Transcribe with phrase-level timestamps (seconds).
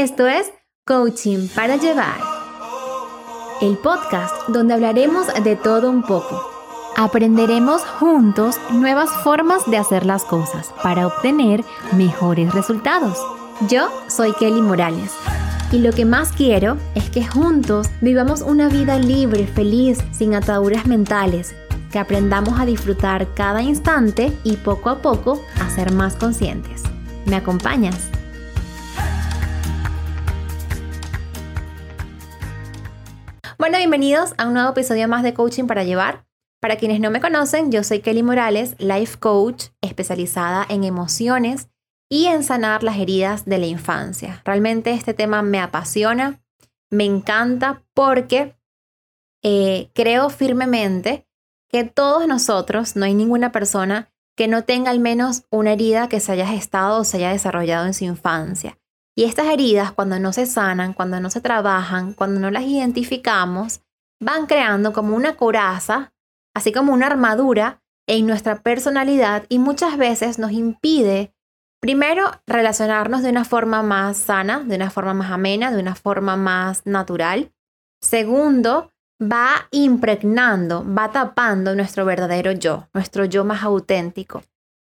[0.00, 0.50] Esto es
[0.86, 2.16] Coaching para Llevar,
[3.60, 6.42] el podcast donde hablaremos de todo un poco.
[6.96, 11.62] Aprenderemos juntos nuevas formas de hacer las cosas para obtener
[11.98, 13.18] mejores resultados.
[13.68, 15.12] Yo soy Kelly Morales
[15.70, 20.86] y lo que más quiero es que juntos vivamos una vida libre, feliz, sin ataduras
[20.86, 21.54] mentales,
[21.92, 26.84] que aprendamos a disfrutar cada instante y poco a poco a ser más conscientes.
[27.26, 28.10] ¿Me acompañas?
[33.60, 36.24] Bueno, bienvenidos a un nuevo episodio más de Coaching para Llevar.
[36.62, 41.68] Para quienes no me conocen, yo soy Kelly Morales, Life Coach, especializada en emociones
[42.08, 44.40] y en sanar las heridas de la infancia.
[44.46, 46.42] Realmente este tema me apasiona,
[46.88, 48.56] me encanta porque
[49.42, 51.28] eh, creo firmemente
[51.68, 56.20] que todos nosotros, no hay ninguna persona que no tenga al menos una herida que
[56.20, 58.79] se haya gestado o se haya desarrollado en su infancia.
[59.20, 63.82] Y estas heridas, cuando no se sanan, cuando no se trabajan, cuando no las identificamos,
[64.18, 66.14] van creando como una coraza,
[66.56, 71.34] así como una armadura en nuestra personalidad y muchas veces nos impide,
[71.82, 76.38] primero, relacionarnos de una forma más sana, de una forma más amena, de una forma
[76.38, 77.52] más natural.
[78.00, 84.42] Segundo, va impregnando, va tapando nuestro verdadero yo, nuestro yo más auténtico.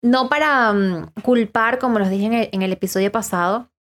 [0.03, 3.71] No para mm, culpar, como los dije en el episodio pasado,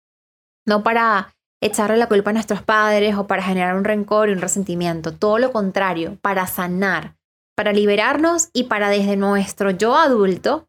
[0.68, 4.40] no para echarle la culpa a nuestros padres o para generar un rencor y un
[4.40, 7.16] resentimiento, todo lo contrario, para sanar,
[7.56, 10.68] para liberarnos y para desde nuestro yo adulto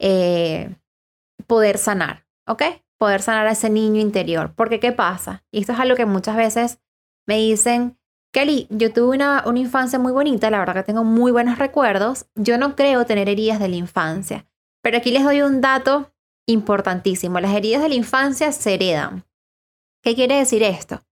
[0.00, 0.74] eh,
[1.46, 2.62] poder sanar, ¿ok?
[2.98, 4.52] Poder sanar a ese niño interior.
[4.56, 5.44] Porque ¿qué pasa?
[5.52, 6.80] Y esto es algo que muchas veces
[7.26, 7.98] me dicen,
[8.32, 12.26] Kelly, yo tuve una, una infancia muy bonita, la verdad que tengo muy buenos recuerdos,
[12.34, 14.46] yo no creo tener heridas de la infancia.
[14.82, 16.12] Pero aquí les doy un dato
[16.46, 17.40] importantísimo.
[17.40, 19.25] Las heridas de la infancia se heredan.
[20.06, 21.02] ¿Qué quiere decir esto?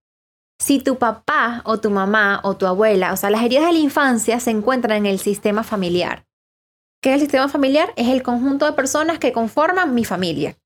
[0.57, 3.79] Si tu papá o tu mamá o tu abuela, o sea, las heridas de la
[3.79, 6.25] infancia se encuentran en el sistema familiar.
[7.03, 7.91] ¿Qué es el sistema familiar?
[7.97, 10.57] Es el conjunto de personas que conforman mi familia.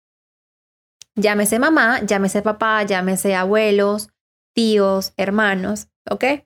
[1.16, 4.10] Llámese mamá, llámese papá, llámese abuelos,
[4.54, 6.46] tíos, hermanos, ¿ok?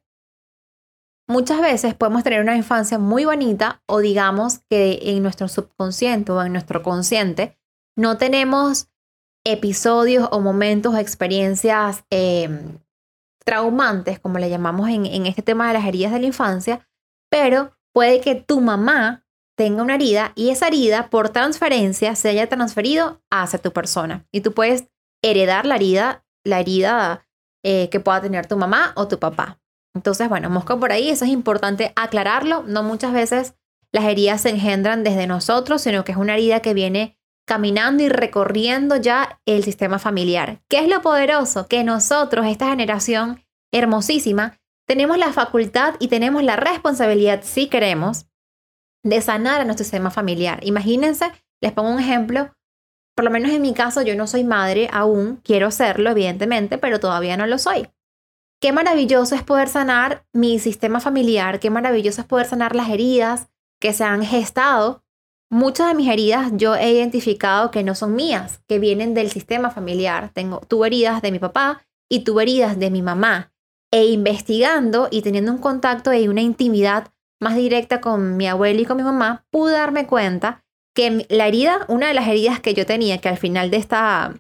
[1.27, 6.41] Muchas veces podemos tener una infancia muy bonita o digamos que en nuestro subconsciente o
[6.41, 7.59] en nuestro consciente
[7.97, 8.87] no tenemos
[9.45, 12.79] episodios o momentos o experiencias em,
[13.45, 16.87] traumantes, como le llamamos en, en este tema de las heridas de la infancia,
[17.29, 22.47] pero puede que tu mamá tenga una herida y esa herida por transferencia se haya
[22.47, 24.25] transferido hacia tu persona.
[24.31, 24.85] Y tú puedes
[25.21, 27.25] heredar la herida, la herida
[27.63, 29.59] eh, que pueda tener tu mamá o tu papá.
[29.95, 32.63] Entonces, bueno, mosca por ahí, eso es importante aclararlo.
[32.63, 33.55] No muchas veces
[33.91, 38.09] las heridas se engendran desde nosotros, sino que es una herida que viene caminando y
[38.09, 40.61] recorriendo ya el sistema familiar.
[40.69, 41.67] ¿Qué es lo poderoso?
[41.67, 48.27] Que nosotros, esta generación hermosísima, tenemos la facultad y tenemos la responsabilidad, si queremos,
[49.03, 50.59] de sanar a nuestro sistema familiar.
[50.63, 52.53] Imagínense, les pongo un ejemplo,
[53.15, 56.99] por lo menos en mi caso yo no soy madre aún, quiero serlo evidentemente, pero
[56.99, 57.87] todavía no lo soy.
[58.61, 63.49] Qué maravilloso es poder sanar mi sistema familiar, qué maravilloso es poder sanar las heridas
[63.81, 65.02] que se han gestado
[65.53, 69.69] Muchas de mis heridas yo he identificado que no son mías, que vienen del sistema
[69.69, 70.31] familiar.
[70.33, 73.53] Tengo, tuve heridas de mi papá y tuve heridas de mi mamá.
[73.91, 78.85] E investigando y teniendo un contacto y una intimidad más directa con mi abuelo y
[78.85, 80.65] con mi mamá, pude darme cuenta
[80.95, 84.33] que la herida, una de las heridas que yo tenía, que al final de esta,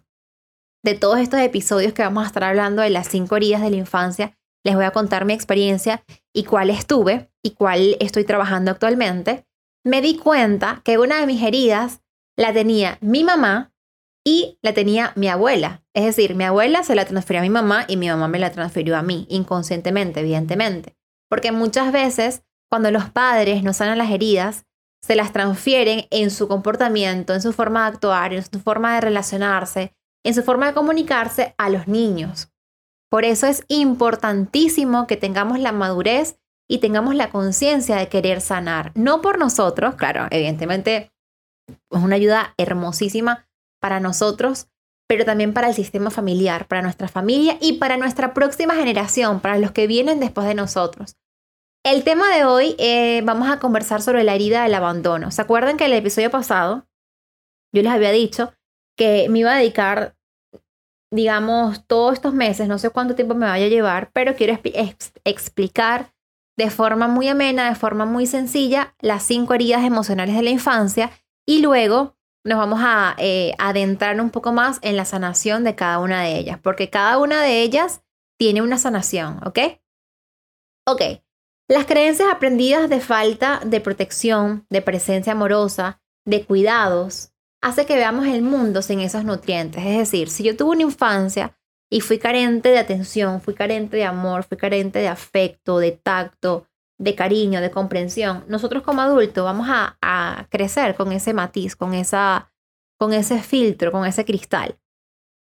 [0.83, 3.77] de todos estos episodios que vamos a estar hablando de las cinco heridas de la
[3.77, 4.35] infancia,
[4.65, 6.03] les voy a contar mi experiencia
[6.33, 9.45] y cuál estuve y cuál estoy trabajando actualmente
[9.83, 12.01] me di cuenta que una de mis heridas
[12.37, 13.73] la tenía mi mamá
[14.25, 15.83] y la tenía mi abuela.
[15.93, 18.51] Es decir, mi abuela se la transfirió a mi mamá y mi mamá me la
[18.51, 20.97] transfirió a mí, inconscientemente, evidentemente.
[21.29, 24.65] Porque muchas veces, cuando los padres no sanan las heridas,
[25.01, 29.01] se las transfieren en su comportamiento, en su forma de actuar, en su forma de
[29.01, 32.49] relacionarse, en su forma de comunicarse a los niños.
[33.09, 36.39] Por eso es importantísimo que tengamos la madurez
[36.73, 38.91] y tengamos la conciencia de querer sanar.
[38.95, 41.13] No por nosotros, claro, evidentemente
[41.67, 43.47] es una ayuda hermosísima
[43.79, 44.69] para nosotros,
[45.07, 49.59] pero también para el sistema familiar, para nuestra familia y para nuestra próxima generación, para
[49.59, 51.15] los que vienen después de nosotros.
[51.85, 55.29] El tema de hoy eh, vamos a conversar sobre la herida del abandono.
[55.29, 56.87] ¿Se acuerdan que el episodio pasado
[57.71, 58.51] yo les había dicho
[58.97, 60.15] que me iba a dedicar,
[61.11, 64.57] digamos, todos estos meses, no sé cuánto tiempo me vaya a llevar, pero quiero
[65.23, 66.13] explicar
[66.57, 71.11] de forma muy amena, de forma muy sencilla, las cinco heridas emocionales de la infancia
[71.45, 72.15] y luego
[72.45, 76.37] nos vamos a eh, adentrar un poco más en la sanación de cada una de
[76.37, 78.03] ellas, porque cada una de ellas
[78.37, 79.59] tiene una sanación, ¿ok?
[80.85, 81.01] Ok,
[81.69, 88.27] las creencias aprendidas de falta de protección, de presencia amorosa, de cuidados, hace que veamos
[88.27, 89.85] el mundo sin esos nutrientes.
[89.85, 91.57] Es decir, si yo tuve una infancia
[91.93, 96.65] y fui carente de atención, fui carente de amor, fui carente de afecto, de tacto,
[96.97, 101.93] de cariño, de comprensión, nosotros como adultos vamos a, a crecer con ese matiz, con,
[101.93, 102.51] esa,
[102.97, 104.79] con ese filtro, con ese cristal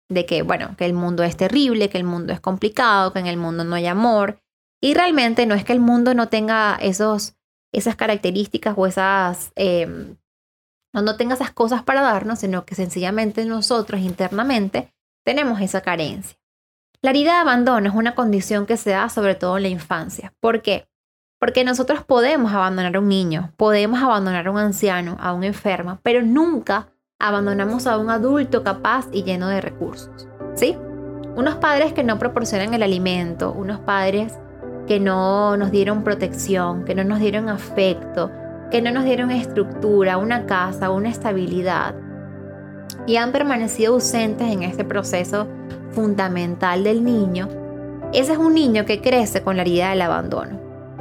[0.08, 3.29] de que, bueno, que el mundo es terrible, que el mundo es complicado, que en
[3.29, 4.43] el mundo no hay amor.
[4.82, 7.37] Y realmente no es que el mundo no tenga esos,
[7.73, 10.17] esas características o esas, em,
[10.93, 14.93] no tenga esas cosas para darnos, sino que sencillamente nosotros internamente
[15.25, 16.39] tenemos esa carencia.
[17.02, 20.35] La herida de abandono es una condición que se da sobre todo en la infancia.
[20.38, 20.87] ¿Por qué?
[21.38, 25.99] Porque nosotros podemos abandonar a un niño, podemos abandonar a un anciano, a un enfermo,
[26.02, 26.88] pero nunca
[27.19, 30.29] abandonamos a un adulto capaz y lleno de recursos.
[30.55, 30.76] ¿Sí?
[31.37, 34.35] Unos padres que no proporcionan el alimento, unos padres
[34.87, 38.31] que no nos dieron protección, que no nos dieron afecto,
[38.70, 41.94] que no nos dieron estructura, una casa, una estabilidad.
[43.06, 45.49] Y han permanecido ausentes en este proceso
[45.92, 47.48] fundamental del niño.
[48.12, 50.58] Ese es un niño que crece con la herida del abandono.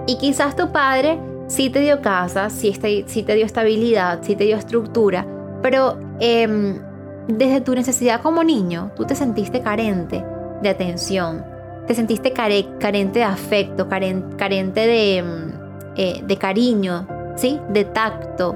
[0.08, 4.58] Y quizás tu padre sí te dio casa, sí te, dio estabilidad, sí te dio
[4.58, 5.26] estructura,
[5.62, 6.82] pero Em,
[7.28, 10.24] desde tu necesidad como niño, tú te sentiste carente
[10.62, 11.46] de atención,
[11.88, 15.52] te sentiste carente de afecto, carente de, em,
[15.96, 17.60] eh, de cariño, ¿sí?
[17.70, 18.56] de tacto,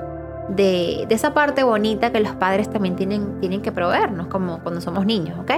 [0.50, 5.06] de, esa parte bonita que los padres también tienen, tienen que proveernos como cuando somos
[5.06, 5.51] niños, ¿ok?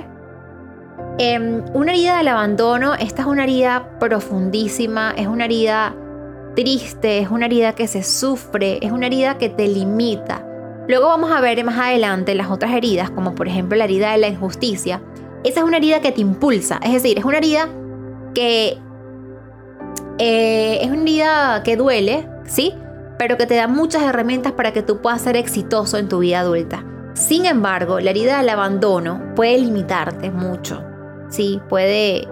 [1.18, 5.96] Em, una herida del abandono, esta es una herida profundísima, es una herida
[6.56, 10.46] triste, es una herida que se sufre, es una herida que te limita.
[10.88, 14.18] Luego vamos a ver más adelante las otras heridas, como por ejemplo la herida de
[14.18, 15.02] la injusticia.
[15.46, 17.70] Esa es una herida que te impulsa, es decir, es una herida
[18.34, 18.78] que
[20.18, 22.74] eh, es una herida que duele, ¿sí?
[23.18, 26.42] Pero que te da muchas herramientas para que tú puedas ser exitoso en tu vida
[26.42, 26.84] adulta.
[27.14, 30.84] Sin embargo, la herida del abandono puede limitarte mucho,
[31.36, 31.62] ¿sí?
[31.70, 32.28] Puede...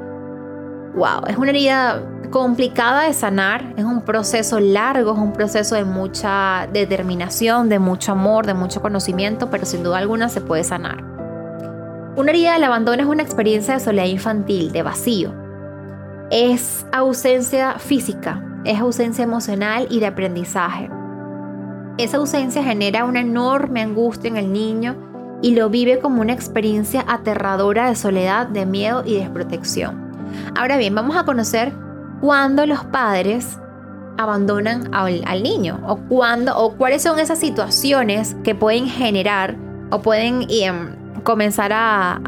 [0.96, 1.26] ¡Wow!
[1.28, 6.68] Es una herida complicada de sanar, es un proceso largo, es un proceso de mucha
[6.72, 11.04] determinación, de mucho amor, de mucho conocimiento, pero sin duda alguna se puede sanar.
[12.16, 15.34] Una herida del abandono es una experiencia de soledad infantil, de vacío.
[16.30, 20.90] Es ausencia física, es ausencia emocional y de aprendizaje.
[21.98, 25.12] Esa ausencia genera una enorme angustia en el niño
[25.44, 30.01] y lo vive como una experiencia aterradora de soledad, de miedo y desprotección.
[30.57, 31.74] Ahora bien, vamos a conocer
[32.22, 33.60] cuando los padres
[34.18, 39.57] abandonan al, niño o cuando o cuáles son esas situaciones que pueden generar
[39.92, 42.22] o pueden em, comenzar a,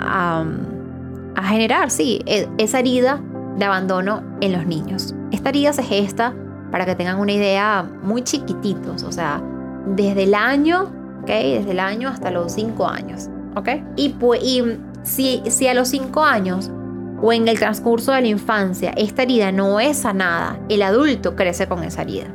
[1.35, 3.21] a, generar, sí, e, esa herida
[3.57, 5.15] de abandono en los niños.
[5.31, 6.33] Esta herida se gesta,
[6.69, 9.41] para que tengan una idea, muy chiquititos, o sea,
[9.85, 11.31] desde el año, ¿ok?
[11.31, 13.69] Desde el año hasta los cinco años, ¿ok?
[13.95, 16.71] Y, y si, si a los cinco años
[17.19, 21.67] o en el transcurso de la infancia esta herida no es sanada, el adulto crece
[21.67, 22.27] con esa herida.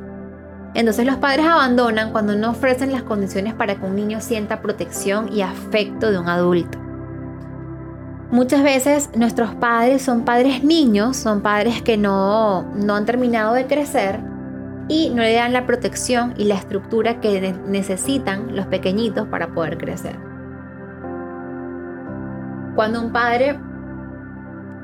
[0.74, 5.32] Entonces los padres abandonan cuando no ofrecen las condiciones para que un niño sienta protección
[5.32, 6.78] y afecto de un adulto.
[8.32, 13.66] Muchas veces nuestros padres son padres niños, son padres que no, no han terminado de
[13.66, 14.20] crecer
[14.90, 19.78] y no le dan la protección y la estructura que necesitan los pequeñitos para poder
[19.78, 20.18] crecer.
[22.74, 23.56] Cuando un padre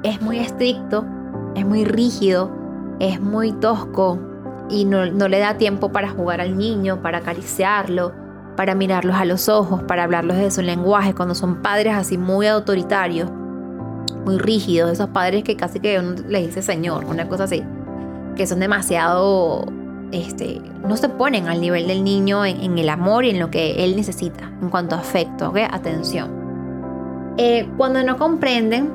[0.04, 1.04] es muy estricto,
[1.56, 2.52] es muy rígido,
[3.00, 4.20] es muy tosco
[4.70, 8.12] y no, le da tiempo para jugar al niño, para acariciarlo,
[8.56, 12.46] para mirarlos a los ojos, para hablarlos de su lenguaje, cuando son padres así muy
[12.46, 13.28] autoritarios,
[14.25, 17.64] muy rígidos, esos padres que casi que uno les dice señor, una cosa así,
[18.36, 19.66] que son demasiado,
[20.12, 23.84] este, no se ponen al nivel del niño en, el amor y en lo que
[23.84, 27.34] él necesita, en cuanto a afecto, atención.
[27.38, 28.90] Eh, cuando no comprenden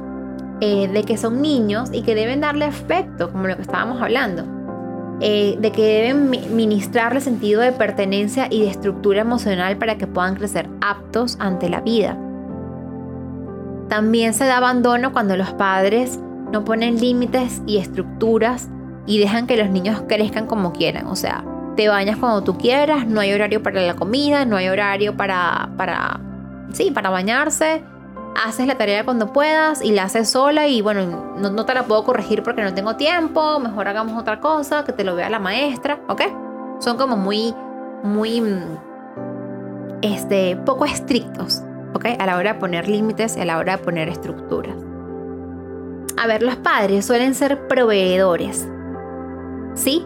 [0.62, 4.44] eh, de que son niños y que deben darle afecto, como lo que estábamos hablando.
[5.24, 10.36] Eh, de que deben ministrarle sentido de pertenencia y de estructura emocional para que puedan
[10.36, 12.18] crecer aptos ante la vida.
[13.88, 16.20] También se da abandono cuando los padres
[16.52, 18.68] no ponen límites y estructuras
[19.06, 21.08] y dejan que los niños crezcan como quieran.
[21.08, 21.44] O sea,
[21.76, 25.70] te bañas cuando tú quieras, no hay horario para la comida, no hay horario para,
[25.78, 26.20] para,
[26.74, 27.84] sí, para bañarse,
[28.36, 32.04] haces la tarea cuando puedas y la haces sola y bueno, no, te la puedo
[32.04, 36.00] corregir porque no tengo tiempo, mejor hagamos otra cosa, que te lo vea la maestra,
[36.08, 36.22] ¿ok?
[36.80, 37.54] Son como muy,
[38.04, 38.44] muy,
[40.02, 41.62] este, poco estrictos,
[41.94, 42.06] ¿ok?
[42.20, 44.76] A la hora de poner límites a la hora de poner estructuras.
[46.22, 48.68] A ver, los padres suelen ser proveedores,
[49.76, 50.06] ¿sí?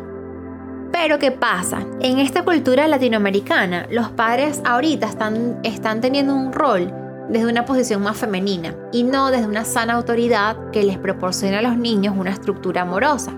[0.91, 1.86] Pero ¿qué pasa?
[2.00, 6.93] En esta cultura latinoamericana, los padres ahorita están, teniendo un rol
[7.29, 11.62] desde una posición más femenina y no desde una sana autoridad que les proporciona a
[11.62, 13.34] los niños una estructura amorosa.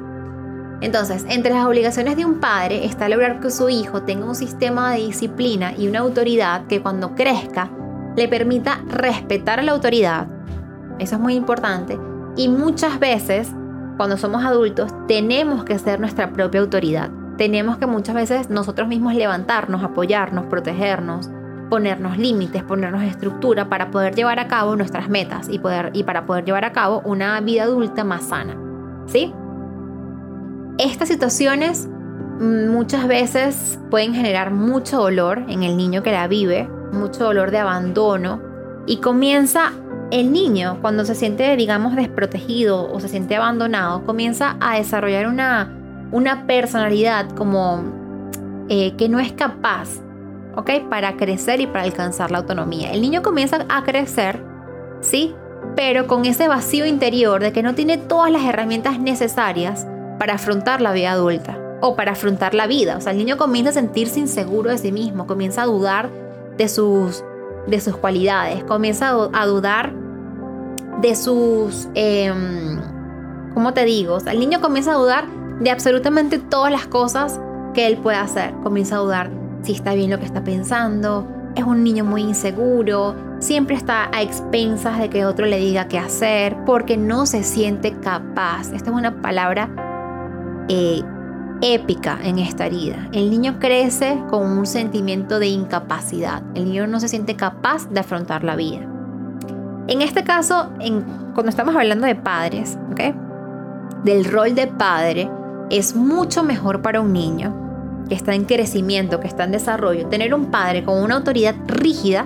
[0.82, 4.92] Entonces, entre las obligaciones de un padre está lograr que su hijo tenga un sistema
[4.92, 7.72] de disciplina y una autoridad que cuando crezca
[8.16, 10.28] le permita respetar a la autoridad.
[11.00, 11.98] Eso es muy importante.
[12.36, 13.50] Y muchas veces,
[13.98, 17.10] cuando somos adultos, tenemos que ser nuestra propia autoridad.
[17.38, 21.30] Tenemos que muchas veces nosotros mismos levantarnos, apoyarnos, protegernos,
[21.70, 26.26] ponernos límites, ponernos estructura para poder llevar a cabo nuestras metas y, poder, y para
[26.26, 28.56] poder llevar a cabo una vida adulta más sana.
[29.08, 29.34] ¿Sí?
[30.78, 31.88] Estas situaciones
[32.40, 37.52] mm, muchas veces pueden generar mucho dolor en el niño que la vive, mucho dolor
[37.52, 38.42] de abandono
[38.86, 39.72] y comienza
[40.12, 45.74] el niño cuando se siente, digamos, desprotegido o se siente abandonado, comienza a desarrollar una,
[46.12, 47.84] una personalidad como
[48.70, 50.02] eh, que no es capaz
[50.58, 50.72] ¿ok?
[50.90, 52.92] Para crecer y para alcanzar la autonomía.
[52.92, 54.44] El niño comienza a crecer,
[55.02, 55.36] ¿sí?
[55.76, 59.88] Pero con ese vacío interior de que no tiene todas las herramientas necesarias
[60.18, 62.98] para afrontar la vida adulta o para afrontar la vida.
[62.98, 66.10] O sea, el niño comienza a sentirse inseguro de sí mismo, comienza a dudar
[66.58, 67.24] de sus,
[67.68, 69.94] de sus cualidades, comienza a dudar
[71.02, 71.88] de sus...
[71.96, 72.34] Eh,
[73.54, 74.20] ¿Cómo te digo?
[74.26, 75.26] El niño comienza a dudar
[75.60, 77.40] de absolutamente todas las cosas
[77.74, 78.54] que él puede hacer.
[78.62, 79.32] Comienza a dudar
[79.64, 84.22] si está bien lo que está pensando, es un niño muy inseguro, siempre está a
[84.22, 88.72] expensas de que otro le diga qué hacer, porque no se siente capaz.
[88.74, 89.70] Esta es una palabra
[90.70, 91.02] eh,
[91.62, 93.10] épica en esta herida.
[93.12, 96.44] El niño crece con un sentimiento de incapacidad.
[96.56, 98.88] El niño no se siente capaz de afrontar la vida.
[99.88, 100.70] En este caso,
[101.34, 102.78] cuando estamos hablando de padres,
[104.04, 105.30] del rol de padre,
[105.70, 107.54] es mucho mejor para un niño
[108.10, 112.26] que está en crecimiento, que está en desarrollo, tener un padre con una autoridad rígida,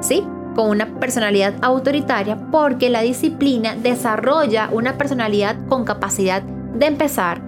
[0.00, 0.24] ¿sí?
[0.54, 7.40] Con una personalidad autoritaria, porque la disciplina desarrolla una personalidad con capacidad de empezar,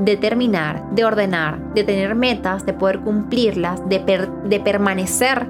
[0.00, 5.46] de terminar, de ordenar, de tener metas, de poder cumplirlas, de, de permanecer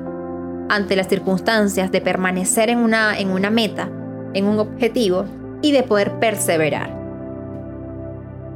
[0.68, 3.88] ante las circunstancias, de permanecer en una, en una meta,
[4.34, 5.24] en un objetivo
[5.62, 6.90] y de poder perseverar.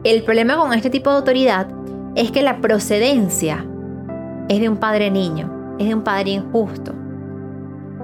[0.03, 1.69] El problema con este tipo de autoridad
[2.17, 3.65] es que la procedencia
[4.49, 6.93] es de un padre niño, es de un padre injusto.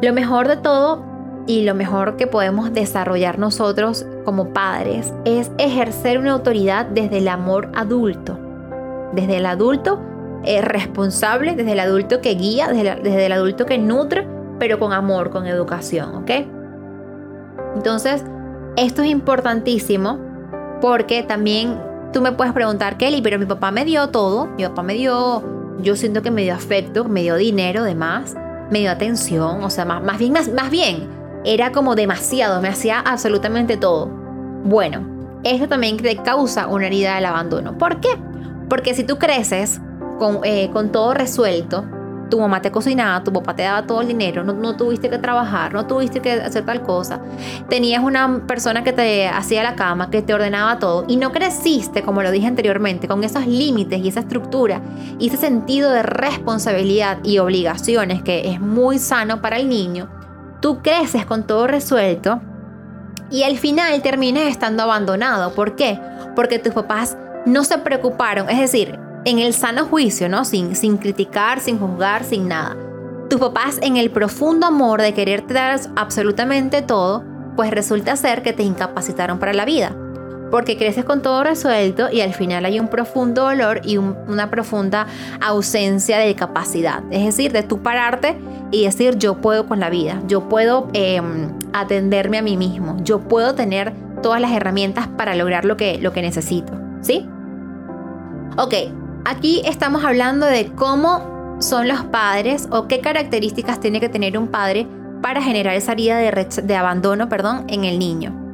[0.00, 1.04] Lo mejor de todo
[1.46, 7.28] y lo mejor que podemos desarrollar nosotros como padres es ejercer una autoridad desde el
[7.28, 8.38] amor adulto,
[9.12, 10.00] desde el adulto
[10.44, 14.26] eh, responsable, desde el adulto que guía, desde, el adulto que nutre,
[14.58, 16.30] pero con amor, con educación, ¿ok?
[17.74, 18.24] Entonces,
[18.76, 20.18] esto es importantísimo
[20.80, 24.46] porque también Tú me puedes preguntar, Kelly, pero mi papá me dio todo.
[24.56, 25.44] Mi papá me dio,
[25.80, 28.34] yo siento que me dio afecto, me dio dinero, demás,
[28.70, 29.62] me dio atención.
[29.62, 31.08] O sea, más, más, bien, más, bien,
[31.44, 34.06] era como demasiado, me hacía absolutamente todo.
[34.64, 35.06] Bueno,
[35.42, 37.78] esto también te causa una herida del abandono.
[37.78, 38.10] ¿Por qué?
[38.68, 39.80] Porque si tú creces
[40.18, 41.84] con, eh, con todo resuelto,
[42.30, 45.74] tu mamá te cocinaba, tu papá te daba todo el dinero, no, tuviste que trabajar,
[45.74, 47.20] no tuviste que hacer tal cosa,
[47.68, 52.02] tenías una persona que te hacía la cama, que te ordenaba todo y no creciste,
[52.02, 54.80] como lo dije anteriormente, con esos límites y esa estructura
[55.18, 60.08] y ese sentido de responsabilidad y obligaciones que es muy sano para el niño,
[60.60, 62.40] tú creces con todo resuelto
[63.30, 65.54] y al final terminas estando abandonado.
[65.54, 65.98] ¿Por qué?
[66.34, 70.44] Porque tus papás no se preocuparon, es decir, en el sano juicio, ¿no?
[70.44, 72.76] Sin, sin criticar, sin juzgar, sin nada.
[73.28, 77.24] Tus papás en el profundo amor de quererte dar absolutamente todo,
[77.56, 79.94] pues resulta ser que te incapacitaron para la vida.
[80.50, 85.06] Porque creces con todo resuelto y al final hay un profundo dolor y una profunda
[85.40, 87.02] ausencia de capacidad.
[87.10, 88.36] Es decir, de tú pararte
[88.70, 93.20] y decir yo puedo con la vida, yo puedo em, atenderme a mí mismo, yo
[93.20, 93.92] puedo tener
[94.22, 96.72] todas las herramientas para lograr lo que, lo que necesito.
[97.00, 97.26] ¿Sí?
[98.56, 98.74] Ok,
[99.24, 104.48] Aquí estamos hablando de cómo son los padres o qué características tiene que tener un
[104.48, 104.86] padre
[105.20, 108.49] para generar esa herida de, abandono perdón, en el niño.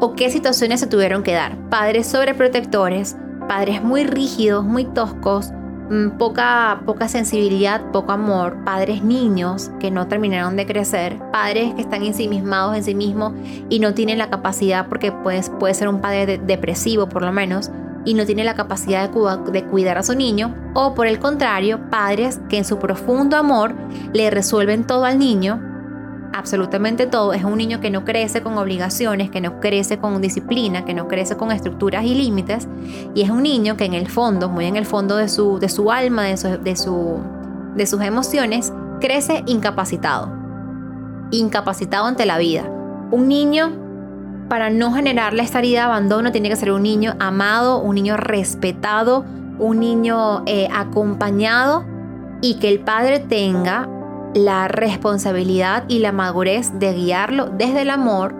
[0.00, 1.56] O qué situaciones se tuvieron que dar.
[1.70, 3.16] Padres sobreprotectores,
[3.48, 5.50] padres muy rígidos, muy toscos,
[5.90, 11.80] mm, poca, poca sensibilidad, poco amor, padres niños que no terminaron de crecer, padres que
[11.80, 13.32] están ensimismados en sí mismos
[13.68, 17.70] y no tienen la capacidad porque pues, puede ser un padre depresivo por lo menos
[18.04, 21.90] y no tiene la capacidad de, de, cuidar a su niño, o por el contrario,
[21.90, 23.74] padres que en su profundo amor
[24.14, 25.60] le resuelven todo al niño,
[26.32, 30.84] absolutamente todo, es un niño que no crece con obligaciones, que no crece con disciplina,
[30.84, 32.68] que no crece con estructuras y límites,
[33.14, 35.68] y es un niño que en el fondo, muy en el fondo de su, de
[35.68, 37.18] su alma, de, su, de, su,
[37.74, 40.32] de sus emociones, crece incapacitado,
[41.30, 42.64] incapacitado ante la vida.
[43.10, 43.72] Un niño,
[44.48, 48.16] para no generarle esta herida de abandono, tiene que ser un niño amado, un niño
[48.16, 49.24] respetado,
[49.58, 51.84] un niño eh, acompañado
[52.40, 53.88] y que el padre tenga
[54.34, 58.34] la responsabilidad y la madurez de guiarlo desde el amor,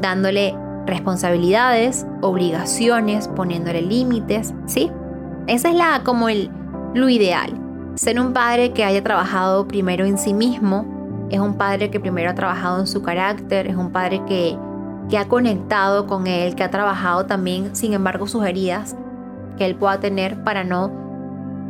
[0.00, 0.54] dándole
[0.86, 4.90] responsabilidades, obligaciones, poniéndole límites, ¿sí?
[5.46, 6.50] Esa es la como el
[6.94, 7.52] lo ideal.
[7.94, 10.86] Ser un padre que haya trabajado primero en sí mismo,
[11.30, 14.56] es un padre que primero ha trabajado en su carácter, es un padre que,
[15.08, 18.96] que ha conectado con él, que ha trabajado también, sin embargo, sus heridas
[19.56, 20.90] que él pueda tener para no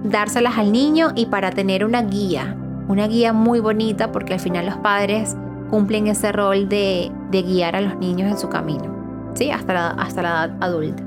[0.04, 2.56] dárselas al niño y para tener una guía,
[2.88, 5.36] una guía muy bonita porque al final los padres
[5.70, 9.50] cumplen ese rol de, guiar a los niños en su camino, ¿sí?
[9.50, 11.02] hasta, la, hasta la edad adulta.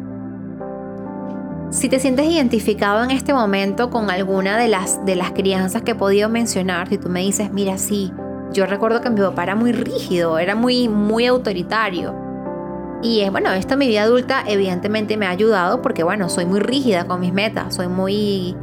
[1.69, 5.91] Si te sientes identificado en este momento con alguna de las, de las crianzas que
[5.91, 8.11] he podido mencionar, si tú me dices, mira, sí,
[8.53, 12.15] yo recuerdo que mi papá era muy rígido, era muy, muy autoritario.
[13.01, 16.59] Y es bueno, esto mi vida adulta evidentemente me ha ayudado porque bueno, soy muy
[16.59, 18.55] rígida con mis metas, soy muy,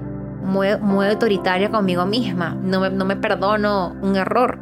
[0.42, 0.68] muy,
[1.06, 4.58] autoritaria conmigo misma, no me, no me perdono un error.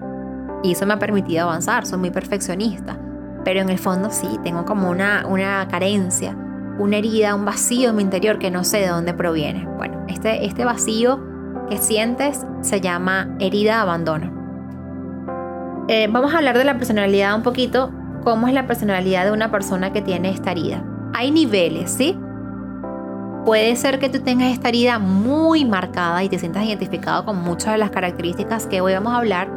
[0.63, 2.99] Y eso me ha permitido avanzar, soy muy perfeccionista.
[3.45, 6.37] Pero en el fondo sí, tengo como una, una carencia
[6.81, 9.67] una herida, un vacío en mi interior que no sé de dónde proviene.
[9.77, 11.21] Bueno, este, este vacío
[11.69, 14.41] que sientes se llama herida de abandono.
[15.89, 17.93] Eh, vamos a hablar de la personalidad un poquito,
[18.25, 20.85] cómo es la personalidad de una persona que tiene esta herida.
[21.15, 22.19] Hay niveles, ¿sí?
[23.51, 27.73] Puede ser que tú tengas esta herida muy marcada y te sientas identificado con muchas
[27.73, 29.51] de las características que hoy vamos a hablar,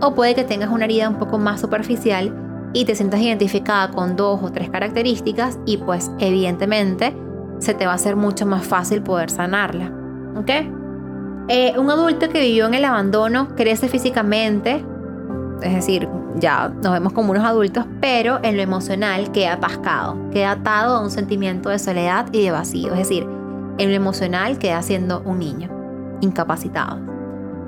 [0.00, 2.32] o puede que tengas una herida un poco más superficial
[2.72, 7.14] y te sientas identificada con dos o tres características y pues evidentemente
[7.58, 9.92] se te va a hacer mucho más fácil poder sanarla.
[10.36, 10.50] ¿Ok?
[11.48, 14.82] Eh, un adulto que vivió en el abandono crece físicamente,
[15.64, 20.52] es decir, ya nos vemos como unos adultos, pero en lo emocional queda atascado, queda
[20.52, 23.26] atado a un sentimiento de soledad y de vacío, es decir,
[23.78, 25.70] en lo emocional queda siendo un niño,
[26.20, 27.00] incapacitado.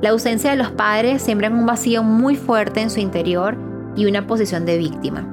[0.02, 3.56] La ausencia de los padres siembra un vacío muy fuerte en su interior
[3.96, 5.26] y una posición de víctima.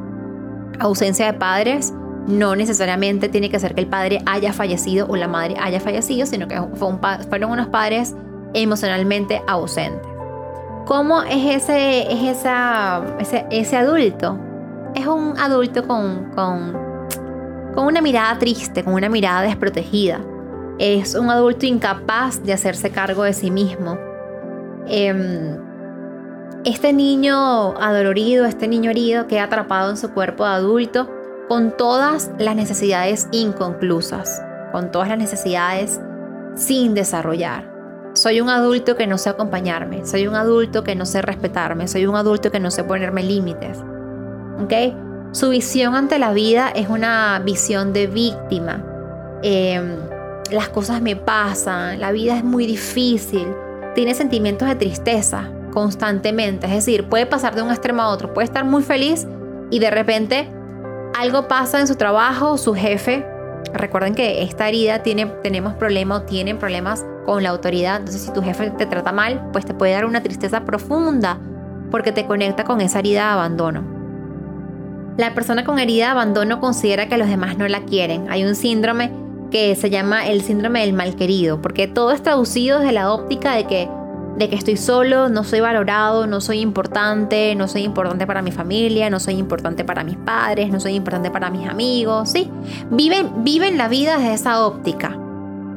[0.79, 1.93] Ausencia de padres
[2.27, 6.25] no necesariamente tiene que ser que el padre haya fallecido o la madre haya fallecido,
[6.25, 8.15] sino que fueron unos padres
[8.53, 10.12] emocionalmente ausentes.
[10.85, 13.01] ¿Cómo es ese, es esa,
[13.49, 14.37] ese, adulto?
[14.95, 16.73] Es un adulto con, con,
[17.73, 20.19] con una mirada triste, con una mirada desprotegida.
[20.79, 23.97] Es un adulto incapaz de hacerse cargo de sí mismo.
[24.87, 25.57] Eh,
[26.65, 31.09] este niño adolorido, este niño herido queda atrapado en su cuerpo de adulto
[31.49, 34.41] con todas las necesidades inconclusas,
[34.71, 35.99] con todas las necesidades
[36.55, 37.72] sin desarrollar.
[38.13, 42.05] Soy un adulto que no sé acompañarme, soy un adulto que no sé respetarme, soy
[42.05, 43.79] un adulto que no sé ponerme límites.
[44.61, 44.73] ¿Ok?
[45.31, 48.85] Su visión ante la vida es una visión de víctima.
[49.41, 49.95] Em,
[50.51, 53.47] las cosas me pasan, la vida es muy difícil,
[53.95, 56.67] tiene sentimientos de tristeza, constantemente.
[56.67, 58.31] Es decir, puede pasar de un extremo a otro.
[58.31, 59.27] Puede estar muy feliz
[59.71, 60.51] y de repente
[61.19, 63.25] algo pasa en su trabajo, su jefe.
[63.73, 67.97] Recuerden que esta herida tiene, tenemos problemas o tienen problemas con la autoridad.
[67.97, 71.39] Entonces, si tu jefe te trata mal, pues te puede dar una tristeza profunda
[71.91, 73.83] porque te conecta con esa herida de abandono.
[75.17, 78.29] La persona con herida de abandono considera que los demás no la quieren.
[78.29, 79.11] Hay un síndrome
[79.51, 83.53] que se llama el síndrome del mal querido, porque todo es traducido desde la óptica
[83.53, 83.89] de que
[84.37, 88.51] de que estoy solo, no soy valorado, no soy importante, no soy importante para mi
[88.51, 92.49] familia, no soy importante para mis padres, no soy importante para mis amigos, ¿sí?
[92.89, 95.15] Viven, viven la vida desde esa óptica.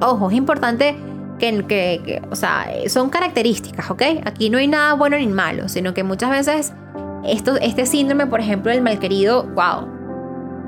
[0.01, 0.97] Ojo, es importante
[1.39, 4.03] que, que, o sea, son características, ¿ok?
[4.25, 6.73] Aquí no hay nada bueno ni malo, sino que muchas veces
[7.25, 9.89] esto, este síndrome, por ejemplo, del malquerido, wow,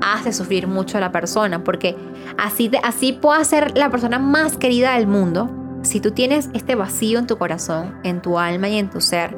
[0.01, 1.95] hace sufrir mucho a la persona, porque
[2.37, 5.49] así, así puede ser la persona más querida del mundo,
[5.81, 9.35] si tú tienes este vacío en tu corazón, en tu alma y en tu ser,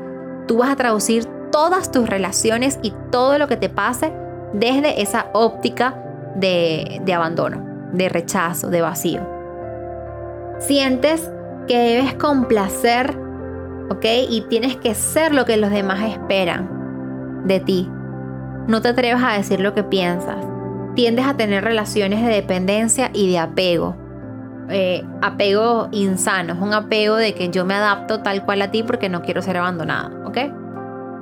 [0.47, 4.11] tú vas a traducir todas tus relaciones y todo lo que te pase
[4.53, 5.95] desde esa óptica
[6.35, 9.40] de, abandono, de rechazo, de vacío.
[10.61, 11.29] Sientes
[11.67, 13.15] que debes complacer,
[13.89, 14.05] ¿ok?
[14.29, 17.89] Y tienes que ser lo que los demás esperan de ti.
[18.67, 20.45] No te atrevas a decir lo que piensas.
[20.95, 23.95] Tiendes a tener relaciones de dependencia y de apego
[24.73, 28.83] eh, apego insano, es un apego de que yo me adapto tal cual a ti
[28.83, 30.37] porque no quiero ser abandonada, ¿ok?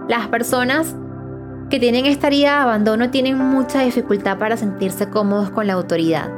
[0.07, 0.95] Las personas
[1.69, 6.29] que tienen esta herida de abandono tienen mucha dificultad para sentirse cómodos con la autoridad.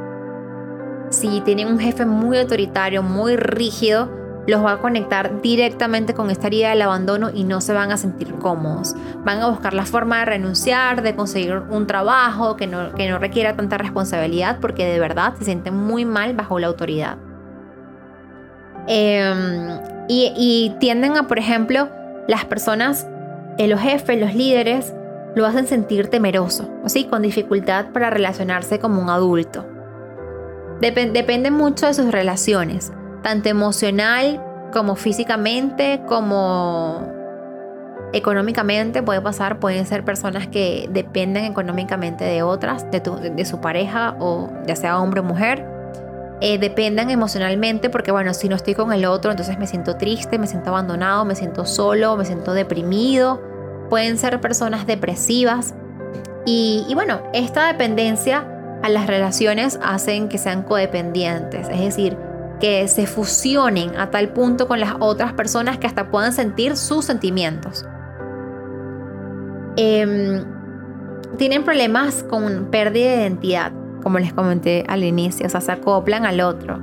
[1.12, 4.10] Si tienen un jefe muy autoritario, muy rígido,
[4.46, 7.98] los va a conectar directamente con esta herida del abandono y no se van a
[7.98, 8.96] sentir cómodos.
[9.22, 13.18] Van a buscar la forma de renunciar, de conseguir un trabajo que no, que no
[13.18, 17.18] requiera tanta responsabilidad porque de verdad se sienten muy mal bajo la autoridad.
[18.86, 21.88] Em, y, tienden a, por ejemplo,
[22.26, 23.06] las personas,
[23.58, 24.94] eh, los jefes, los líderes,
[25.34, 29.71] lo hacen sentir temeroso, así con dificultad para relacionarse como un adulto.
[30.90, 32.92] Depende mucho de sus relaciones
[33.22, 34.42] tanto emocional
[34.72, 37.08] como físicamente, como
[38.12, 44.50] económicamente puede pasar, pueden ser personas que dependen económicamente de otras, de, su pareja o
[44.66, 45.66] ya sea hombre o mujer.
[46.40, 50.38] Eh, dependan emocionalmente porque bueno, si no estoy con el otro, entonces me siento triste,
[50.38, 53.40] me siento abandonado, me siento solo, me siento deprimido.
[53.88, 55.74] Pueden ser personas depresivas.
[56.44, 58.51] Y bueno, esta dependencia
[58.82, 62.16] a las relaciones hacen que sean codependientes, es decir,
[62.60, 67.04] que se fusionen a tal punto con las otras personas que hasta puedan sentir sus
[67.04, 67.84] sentimientos.
[69.76, 70.44] Em,
[71.38, 76.26] tienen problemas con pérdida de identidad, como les comenté al inicio, o sea, se acoplan
[76.26, 76.80] al otro,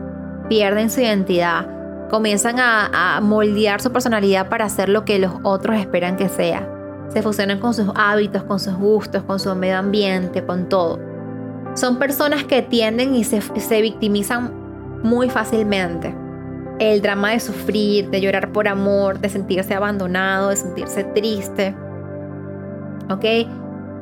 [0.50, 1.68] pierden su identidad,
[2.10, 6.68] comienzan a, a moldear su personalidad para hacer lo que los otros esperan que sea.
[7.10, 11.09] Se fusionan con sus hábitos, con sus gustos, con su medio ambiente, con todo.
[11.80, 14.52] Son personas que tienden y se, se victimizan
[15.02, 16.14] muy fácilmente.
[16.78, 21.74] El drama de sufrir, de llorar por amor, de sentirse abandonado, de sentirse triste.
[23.10, 23.24] ¿Ok?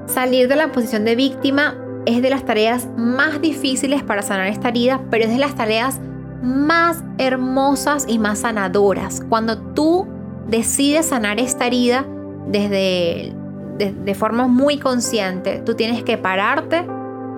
[0.07, 1.75] Salir de la posición de víctima
[2.07, 5.99] es de las tareas más difíciles para sanar esta herida, pero es de las tareas
[6.41, 9.23] más hermosas y más sanadoras.
[9.29, 10.07] Cuando tú
[10.47, 12.07] decides sanar esta herida
[12.47, 13.35] desde
[13.77, 16.83] de, de forma muy consciente, tú tienes que pararte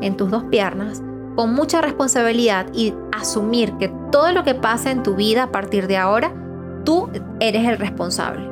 [0.01, 1.01] en tus dos piernas
[1.35, 5.87] con mucha responsabilidad y asumir que todo lo que pasa en tu vida a partir
[5.87, 6.33] de ahora,
[6.83, 7.09] tú
[7.39, 8.49] eres el responsable.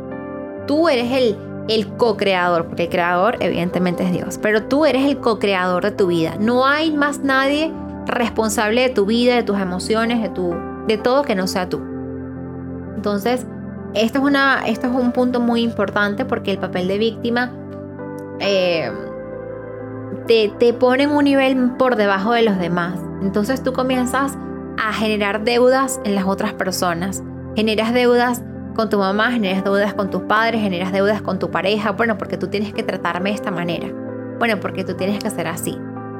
[0.67, 5.17] Tú eres el, el co-creador, porque el creador evidentemente es Dios, pero tú eres el
[5.17, 6.35] co-creador de tu vida.
[6.39, 7.73] No hay más nadie
[8.05, 10.55] responsable de tu vida, de tus emociones, de, tu,
[10.87, 11.81] de todo que no sea tú.
[12.95, 13.45] Entonces,
[13.93, 17.51] esto es, una, esto es un punto muy importante porque el papel de víctima
[18.39, 18.91] eh,
[20.27, 22.99] te, te pone en un nivel por debajo de los demás.
[23.21, 24.37] Entonces tú comienzas
[24.77, 27.23] a generar deudas en las otras personas.
[27.55, 28.43] Generas deudas
[28.75, 31.91] con tu mamá, generas deudas con tus padres, generas deudas con tu pareja.
[31.91, 33.87] Bueno, porque tú tienes que tratarme de esta manera.
[34.37, 35.77] Bueno, porque tú tienes que hacer así.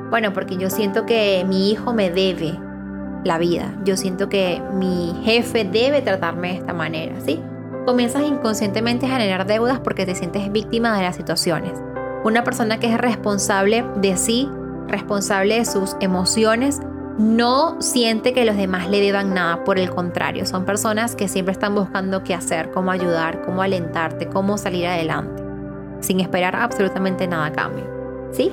[0.10, 2.58] Bueno, porque yo siento que mi hijo me debe
[3.24, 3.76] la vida.
[3.84, 7.40] Yo siento que mi jefe debe tratarme de esta manera, ¿sí?
[7.86, 11.74] Comienzas inconscientemente a generar deudas porque te sientes víctima de las situaciones.
[12.24, 14.50] Una persona que es responsable de sí,
[14.88, 16.82] responsable de sus emociones,
[17.18, 21.52] no siente que los demás le deban nada, por el contrario, son personas que siempre
[21.52, 25.42] están buscando qué hacer, cómo ayudar, cómo alentarte, cómo salir adelante,
[26.00, 27.86] sin esperar absolutamente nada a cambio.
[28.32, 28.52] ¿Sí?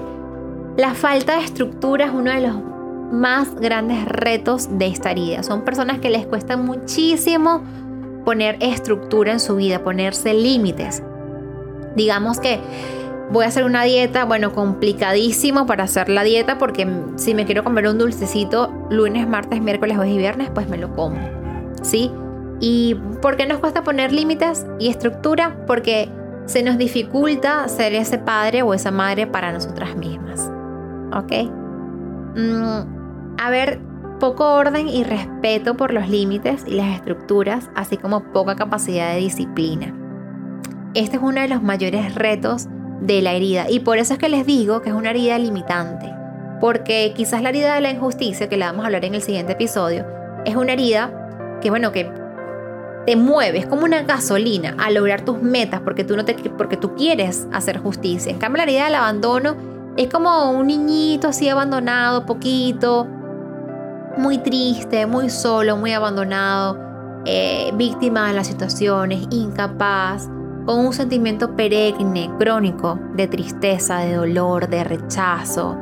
[0.77, 2.57] La falta de estructura es uno de los
[3.13, 5.43] más grandes retos de esta herida.
[5.43, 7.63] Son personas que les cuesta muchísimo
[8.25, 11.03] poner estructura en su vida, ponerse límites.
[11.95, 12.61] Digamos que
[13.31, 17.65] Voy a hacer una dieta, bueno, complicadísimo para hacer la dieta porque si me quiero
[17.65, 21.19] comer un dulcecito lunes, martes, miércoles, jueves y viernes, pues me lo como.
[21.83, 22.11] ¿Sí?
[22.61, 25.57] ¿Y por qué nos cuesta poner límites y estructura?
[25.67, 26.09] Porque
[26.47, 30.51] se nos dificulta ser ese padre o esa madre para nosotras mismas.
[31.15, 31.51] ¿Ok?
[32.37, 33.81] Mm, a ver,
[34.21, 39.21] poco orden y respeto por los límites y las estructuras, así como poca capacidad de
[39.21, 39.95] disciplina.
[40.95, 42.69] Este es uno de los mayores retos
[43.01, 43.67] de la herida.
[43.69, 46.13] Y por eso es que les digo que es una herida limitante.
[46.61, 49.53] Porque quizás la herida de la injusticia, que la vamos a hablar en el siguiente
[49.53, 50.07] episodio,
[50.45, 52.11] es una herida que, bueno, que
[53.07, 56.95] te mueves como una gasolina a lograr tus metas porque tú, no te, porque tú
[56.95, 58.33] quieres hacer justicia.
[58.33, 59.57] En cambio, la herida del abandono
[59.97, 63.07] es como un niñito así abandonado, poquito,
[64.17, 66.79] muy triste, muy solo, muy abandonado,
[67.27, 70.29] eh, víctima de las situaciones, incapaz
[70.65, 75.77] con un sentimiento perenne, crónico, de tristeza, de dolor, de rechazo,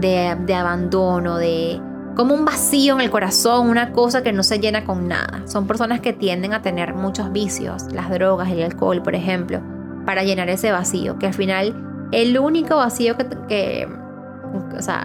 [0.00, 1.80] de, abandono, de
[2.14, 5.42] como un vacío en el corazón, una cosa que no se llena con nada.
[5.46, 9.60] Son personas que tienden a tener muchos vicios, las drogas, el alcohol, por ejemplo,
[10.04, 13.88] para llenar ese vacío, que al final el único vacío que, que
[14.76, 15.04] o sea,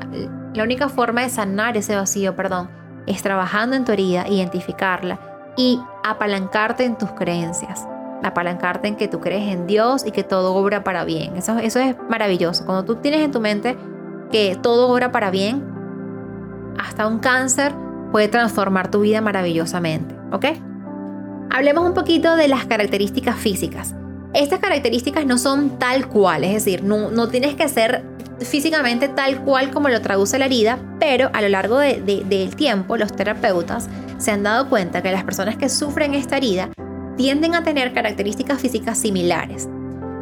[0.54, 2.70] la única forma de sanar ese vacío, perdón,
[3.06, 5.20] es trabajando en tu herida, identificarla
[5.58, 7.88] y apalancarte en tus creencias.
[8.24, 11.36] Apalancarte en que tú crees en Dios y que todo obra para bien.
[11.36, 12.66] Eso, eso es maravilloso.
[12.66, 13.78] Cuando tú tienes en tu mente
[14.32, 15.64] que todo obra para bien,
[16.80, 17.74] hasta un cáncer
[18.12, 20.16] puede transformar tu vida maravillosamente.
[20.32, 20.46] ¿Ok?
[21.52, 23.94] Hablemos un poquito de las características físicas.
[24.34, 28.04] Estas características no son tal cual, es decir, no, no tienes que ser
[28.40, 33.16] físicamente tal cual como lo traduce la herida, pero a lo largo del tiempo los
[33.16, 36.70] terapeutas se han dado cuenta que las personas que sufren esta herida
[37.18, 39.70] tienden a tener características físicas similares.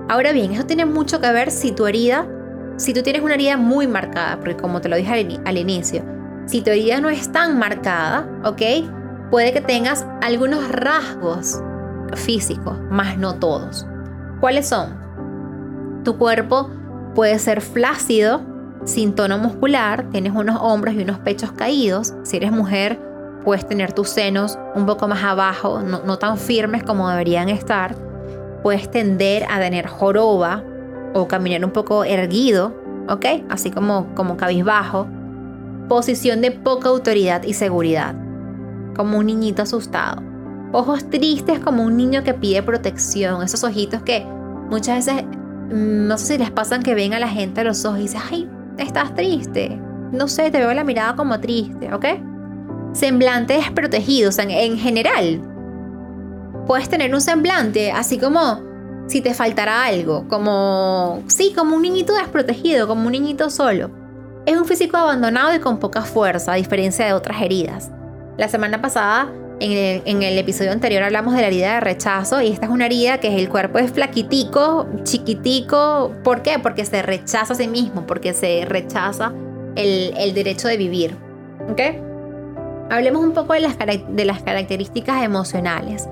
[0.10, 2.28] Ahora bien, eso tiene mucho que ver si tu herida,
[2.78, 6.04] si tú tienes una herida muy marcada, porque como te lo dije al, inicio,
[6.46, 8.62] si tu herida no es tan marcada, ¿ok?
[9.30, 11.62] Puede que tengas algunos rasgos
[12.16, 13.86] físicos, más no todos.
[14.42, 15.00] ¿Cuáles son?
[16.04, 16.70] Tu cuerpo
[17.16, 18.42] Puede ser flácido,
[18.86, 22.14] sin tono muscular, tienes unos hombros y unos pechos caídos.
[22.24, 23.00] Si eres mujer,
[23.44, 27.96] puedes tener tus senos un poco más abajo, no, tan firmes como deberían estar.
[28.64, 30.64] Puedes tender a tener joroba
[31.14, 32.76] o caminar un poco erguido,
[33.10, 33.26] ¿ok?
[33.50, 35.08] Así como, como cabizbajo.
[35.90, 38.16] Posición de poca autoridad y seguridad,
[38.96, 40.22] como un niñito asustado.
[40.72, 44.26] Ojos tristes como un niño que pide protección, esos ojitos que
[44.70, 45.26] muchas veces
[45.72, 48.22] Mm, no sé si les pasan que ven a la gente los ojos y dicen,
[48.30, 49.80] ay, estás triste.
[50.12, 52.06] No sé, te veo la mirada como triste, ¿ok?
[52.94, 55.42] Semblante desprotegido, o sea, en general.
[56.68, 58.62] Puedes tener un semblante así como
[59.08, 63.92] si te faltara algo, como, sí, como un niñito desprotegido, como un niñito solo.
[64.46, 67.92] Es un físico abandonado y con poca fuerza, a diferencia de otras heridas.
[68.38, 72.66] La semana pasada en el, episodio anterior hablamos de la herida de rechazo y esta
[72.66, 76.14] es una herida que el cuerpo es flaquitico, chiquitico.
[76.24, 76.58] ¿Por qué?
[76.58, 79.32] Porque se rechaza a sí mismo, porque se rechaza
[79.76, 81.16] el, derecho de vivir.
[81.70, 82.11] ¿Ok?
[82.92, 86.08] Hablemos un poco de las, de las características emocionales.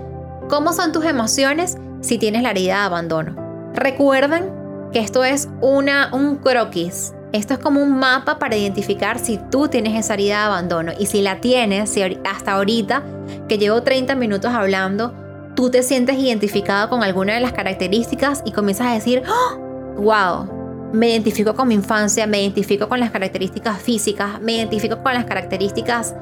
[0.49, 3.35] ¿Cómo son tus emociones si tienes la herida de abandono?
[3.75, 4.49] Recuerden
[4.91, 9.67] que esto es una, un croquis esto es como un mapa para identificar si tú
[9.67, 13.03] tienes esa herida de abandono y si la tienes, si hasta ahorita
[13.47, 15.13] que llevo 30 minutos hablando,
[15.55, 19.21] tú te sientes identificado con alguna de las características y comienzas a decir,
[19.97, 20.89] wow, ¡Oh!
[20.91, 25.25] me identifico con mi infancia, me identifico con las características físicas, me identifico con las
[25.25, 26.15] características,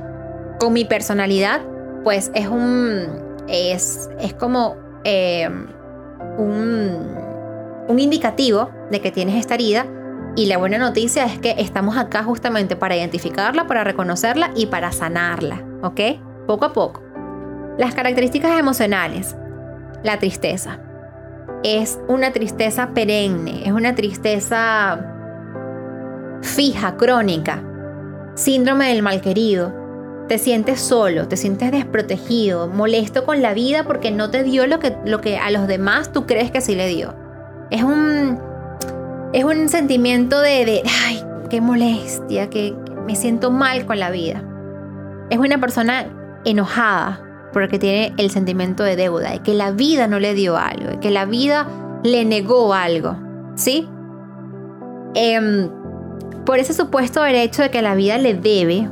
[0.59, 1.61] con mi personalidad,
[2.03, 3.05] pues es un,
[3.47, 5.49] es, es como eh,
[6.37, 7.17] un,
[7.87, 9.85] un indicativo de que tienes esta herida
[10.37, 14.91] y la buena noticia es que estamos acá justamente para identificarla, para reconocerla y para
[14.91, 15.99] sanarla, ¿ok?
[16.45, 17.01] Poco a poco.
[17.79, 19.35] Las características emocionales.
[20.03, 20.79] La tristeza.
[21.63, 24.99] Es una tristeza perenne, es una tristeza
[26.43, 27.63] fija, crónica.
[28.35, 29.73] Síndrome del malquerido.
[30.27, 34.79] Te sientes solo, te sientes desprotegido, molesto con la vida porque no te dio lo
[34.79, 37.15] que, lo que a los demás tú crees que sí le dio.
[37.71, 38.37] Es un,
[39.33, 44.43] es un sentimiento de, ay, qué molestia, que me siento mal con la vida.
[45.29, 46.07] Es una persona
[46.43, 47.21] enojada
[47.53, 50.99] porque tiene el sentimiento de deuda, de que la vida no le dio algo, de
[50.99, 51.67] que la vida
[52.03, 53.17] le negó algo,
[53.55, 53.87] ¿sí?
[55.15, 55.69] Em,
[56.45, 58.89] por ese supuesto derecho de que la vida le debe,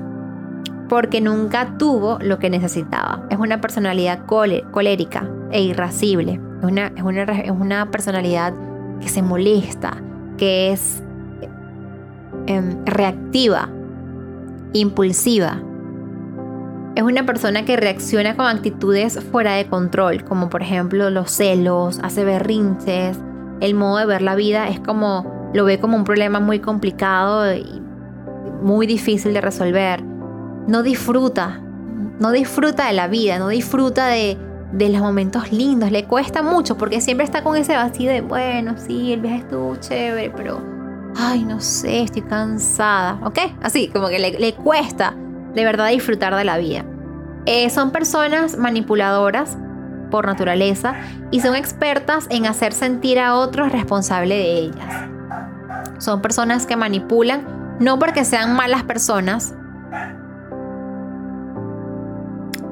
[0.89, 3.25] porque nunca tuvo lo que necesitaba.
[3.29, 6.39] Es una personalidad colérica e irascible.
[6.59, 8.53] Es una, es una, es una personalidad
[8.99, 9.97] que se molesta,
[10.37, 11.01] que es
[12.47, 13.69] em, reactiva,
[14.73, 15.61] impulsiva.
[16.95, 21.99] Es una persona que reacciona con actitudes fuera de control, como por ejemplo los celos,
[22.03, 23.19] hace berrinches,
[23.59, 27.53] el modo de ver la vida es como, lo ve como un problema muy complicado
[27.53, 27.81] y
[28.61, 30.14] muy difícil de resolver.
[30.67, 31.61] No disfruta,
[32.19, 34.37] no disfruta de la vida, no disfruta de,
[34.71, 35.91] de los momentos lindos.
[35.91, 39.75] Le cuesta mucho porque siempre está con ese vacío de, bueno, sí, el viaje estuvo
[39.75, 40.61] chévere, pero,
[41.17, 43.19] ay, no sé, estoy cansada.
[43.23, 43.39] ¿Ok?
[43.61, 45.15] Así, como que le, cuesta
[45.53, 46.83] de verdad disfrutar de la vida.
[47.45, 49.57] Eh, son personas manipuladoras
[50.09, 50.95] por naturaleza
[51.31, 55.09] y son expertas en hacer sentir a otros responsables de ellas.
[55.99, 59.53] Son personas que manipulan no porque sean malas personas,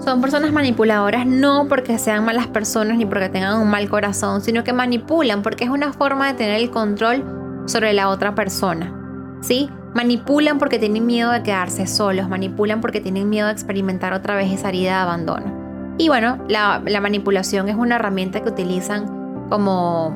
[0.04, 4.66] Son personas manipuladoras no porque sean malas personas ni porque tengan un mal corazón, sino
[4.66, 7.24] que manipulan porque es una forma de tener el control
[7.68, 8.94] sobre la otra persona.
[9.40, 9.70] ¿Sí?
[9.94, 14.52] Manipulan porque tienen miedo de quedarse solos, manipulan porque tienen miedo de experimentar otra vez
[14.52, 15.96] esa herida de abandono.
[15.98, 19.06] Y bueno, la, la manipulación es una herramienta que utilizan
[19.50, 20.10] como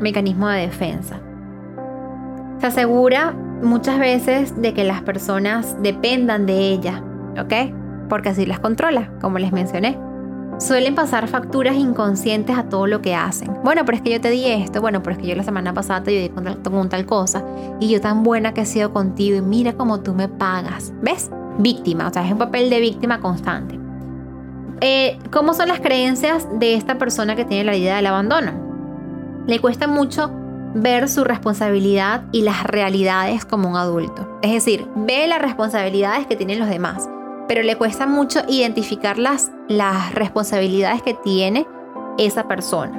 [0.00, 1.20] mecanismo de defensa.
[2.60, 7.02] Se asegura muchas veces de que las personas dependan de ella,
[7.40, 7.81] ¿ok?
[8.12, 9.98] Porque así las controla, como les mencioné.
[10.58, 13.56] Suelen pasar facturas inconscientes a todo lo que hacen.
[13.64, 15.72] Bueno, pero es que yo te di esto, bueno, pero es que yo la semana
[15.72, 17.42] pasada te ayudé con tal, cosa
[17.80, 20.92] y yo tan buena que he sido contigo y mira cómo tú me pagas.
[21.00, 21.30] ¿Ves?
[21.56, 23.80] Víctima, o sea, es un papel de víctima constante.
[24.82, 28.52] Eh, ¿Cómo son las creencias de esta persona que tiene la idea del abandono?
[29.46, 30.30] Le cuesta mucho
[30.74, 34.38] ver su responsabilidad y las realidades como un adulto.
[34.42, 37.08] Es decir, ve las responsabilidades que tienen los demás,
[37.52, 41.66] pero le cuesta mucho identificar las, las responsabilidades que tiene
[42.16, 42.98] esa persona.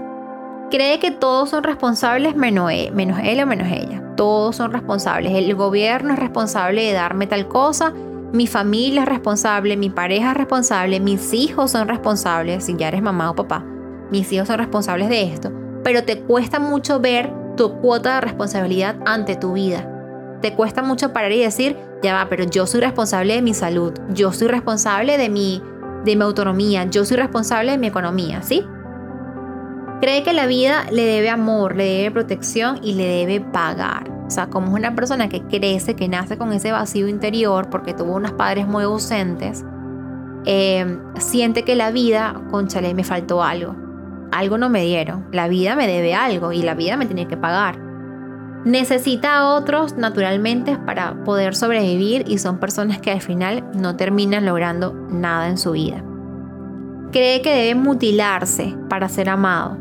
[0.70, 4.13] Cree que todos son responsables menos él, menos él o menos ella.
[4.16, 5.32] Todos son responsables.
[5.34, 7.94] El gobierno es responsable de darme tal cosa,
[8.32, 13.02] mi familia es responsable, mi pareja es responsable, mis hijos son responsables, si ya eres
[13.02, 13.66] mamá o papá,
[14.12, 15.52] mis hijos son responsables de esto.
[15.84, 19.89] Pero te cuesta mucho ver tu cuota de responsabilidad ante tu vida.
[20.44, 23.94] Te cuesta mucho parar y decir, ya va, pero yo soy responsable de mi salud,
[24.10, 25.62] yo soy responsable de mi,
[26.06, 28.66] de mi autonomía, yo soy responsable de mi economía, ¿sí?
[30.02, 34.12] Cree que la vida le debe amor, le debe protección y le debe pagar.
[34.28, 37.94] O sea, como es una persona que crece, que nace con ese vacío interior porque
[37.94, 39.63] tuvo unos padres muy ausentes,
[40.46, 43.76] eh, siente que la vida, conchale, me faltó algo
[44.34, 47.38] algo no me dieron, la vida me debe algo y la vida me tiene que
[47.38, 47.78] pagar.
[48.65, 54.45] Necesita a otros naturalmente para poder sobrevivir y son personas que al final no terminan
[54.45, 56.04] logrando nada en su vida.
[57.12, 59.78] Cree que debe mutilarse para ser amado,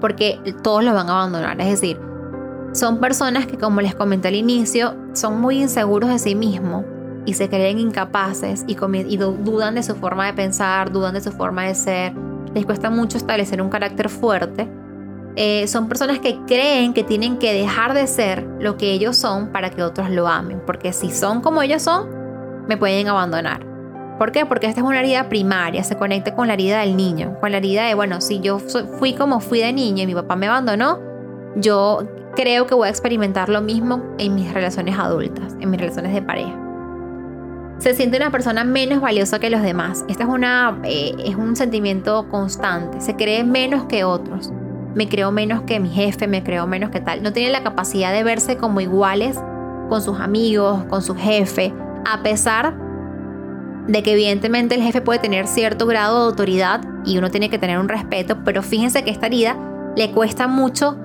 [0.00, 1.60] porque todos lo van a abandonar.
[1.60, 1.98] Es decir,
[2.72, 6.84] son personas que, como les comenté al inicio, son muy inseguros de sí mismos
[7.24, 11.32] y se creen incapaces y, y dudan de su forma de pensar, dudan de su
[11.32, 12.12] forma de ser,
[12.54, 14.68] les cuesta mucho establecer un carácter fuerte.
[15.36, 19.50] Eh, son personas que creen que tienen que dejar de ser lo que ellos son
[19.50, 22.08] para que otros lo amen, porque si son como ellos son,
[22.68, 23.66] me pueden abandonar.
[24.18, 24.44] ¿Por qué?
[24.44, 27.58] Porque esta es una herida primaria, se conecta con la herida del niño, con la
[27.58, 31.00] herida de, bueno, si yo fui como fui de niño y mi papá me abandonó,
[31.56, 36.12] yo creo que voy a experimentar lo mismo en mis relaciones adultas, en mis relaciones
[36.12, 36.62] de pareja
[37.82, 40.04] se siente una persona menos valiosa que los demás.
[40.08, 43.00] Este es, una, eh, es un sentimiento constante.
[43.00, 44.52] Se cree menos que otros.
[44.94, 47.22] Me creo menos que mi jefe, me creo menos que tal.
[47.22, 49.38] No tiene la capacidad de verse como iguales
[49.88, 51.74] con sus amigos, con su jefe,
[52.04, 52.74] a pesar
[53.86, 57.58] de que evidentemente el jefe puede tener cierto grado de autoridad y uno tiene que
[57.58, 59.56] tener un respeto, pero fíjense que esta herida
[59.96, 60.96] le cuesta mucho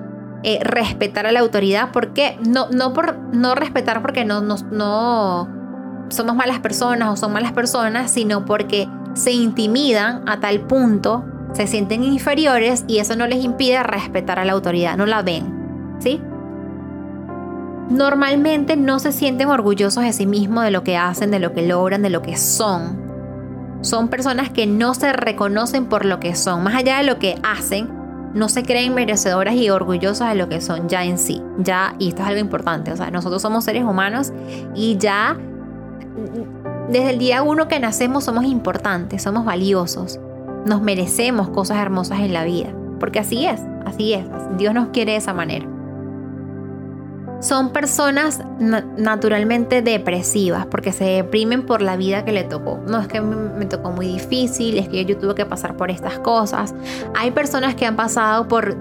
[0.44, 1.90] eh, respetar a la autoridad.
[1.90, 2.38] ¿Por qué?
[2.46, 5.48] No, no por no respetar porque no, no, no
[6.08, 11.24] somos malas personas o son malas personas, sino porque se intimidan a tal punto,
[11.58, 15.96] se sienten inferiores y eso no les impide respetar a la autoridad, no la ven,
[15.98, 16.22] ¿sí?
[17.90, 21.62] Normalmente no se sienten orgullosos de sí mismos, de lo que hacen, de lo que
[21.62, 23.00] logran, de lo que son.
[23.80, 27.34] Son personas que no se reconocen por lo que son, más allá de lo que
[27.42, 27.88] hacen,
[28.34, 31.42] no se creen merecedoras y orgullosas de lo que son ya en sí.
[31.58, 34.32] Ya, y esto es algo importante, o sea, nosotros somos seres humanos
[34.76, 35.36] y ya
[36.88, 40.20] desde el día uno que nacemos somos importantes, somos valiosos,
[40.66, 42.68] nos merecemos cosas hermosas en la vida,
[43.00, 44.24] porque así es, así es,
[44.56, 45.66] Dios nos quiere de esa manera.
[47.40, 52.80] Son personas naturalmente depresivas porque se deprimen por la vida que le tocó.
[52.88, 56.18] No es que me tocó muy difícil, es que yo tuve que pasar por estas
[56.18, 56.74] cosas.
[57.14, 58.76] Hay personas que han pasado por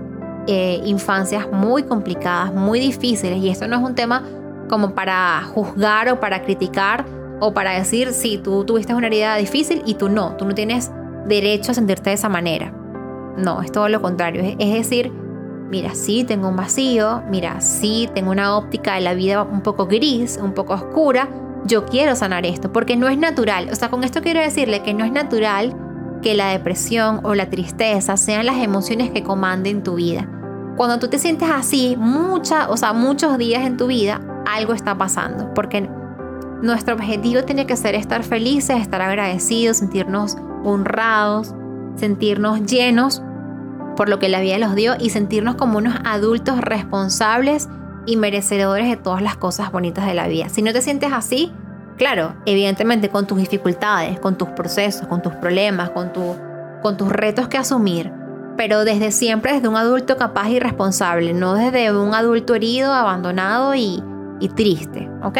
[0.48, 4.24] eh, infancias muy complicadas, muy difíciles y esto no es un tema
[4.68, 7.06] como para juzgar o para criticar,
[7.40, 10.92] o para decir si tú tuviste una herida difícil y tú no, tú no tienes
[11.28, 12.74] derecho a sentirte de esa manera.
[13.38, 14.42] No, es todo lo contrario.
[14.58, 15.12] Es, decir,
[15.70, 19.86] mira, sí tengo un vacío, mira, sí tengo una óptica de la vida un poco
[19.86, 21.30] gris, un poco oscura,
[21.66, 23.70] yo quiero sanar esto, porque no es natural.
[23.72, 25.76] O sea, con esto quiero decirle que no es natural
[26.22, 30.28] que la depresión o la tristeza sean las emociones que comanden tu vida.
[30.76, 34.98] Cuando tú te sientes así, mucha, o sea, muchos días en tu vida, algo está
[34.98, 35.90] pasando, porque
[36.62, 40.38] nuestro objetivo tiene que ser estar felices, estar agradecidos, sentirnos
[40.68, 41.54] honrados,
[41.96, 43.22] sentirnos llenos
[43.96, 47.68] por lo que la vida nos dio y sentirnos como unos adultos responsables
[48.06, 50.50] y merecedores de todas las cosas bonitas de la vida.
[50.50, 51.52] Si no te sientes así,
[51.98, 56.36] claro, evidentemente con tus dificultades, con tus procesos, con tus problemas, con, tu,
[56.82, 58.12] con tus retos que asumir,
[58.56, 63.74] pero desde siempre desde un adulto capaz y responsable, no desde un adulto herido, abandonado
[63.76, 64.04] y,
[64.40, 65.40] y triste, ¿ok?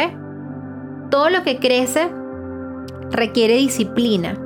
[1.10, 2.12] todo lo que crece
[3.12, 4.38] requiere disciplina.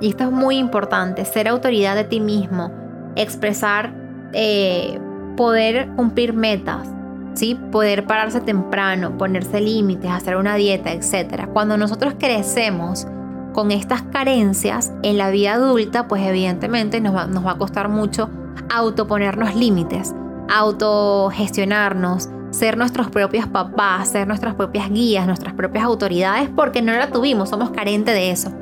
[0.00, 2.72] Y esto es muy importante, ser autoridad de ti mismo,
[3.16, 3.92] expresar,
[4.32, 4.98] eh,
[5.36, 6.88] poder cumplir metas,
[7.34, 7.58] ¿sí?
[7.72, 11.48] poder pararse temprano, ponerse límites, hacer una dieta, etc.
[11.52, 13.06] Cuando nosotros crecemos
[13.52, 17.88] con estas carencias en la vida adulta, pues evidentemente nos va, nos va a costar
[17.88, 18.30] mucho
[18.70, 20.14] autoponernos límites,
[20.48, 22.28] autogestionarnos,
[22.58, 27.48] ser nuestros propios papás, ser nuestras propias guías, nuestras propias autoridades, porque no la tuvimos,
[27.48, 28.52] somos carentes de eso.